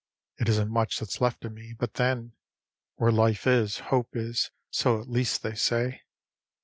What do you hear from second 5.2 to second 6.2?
they say.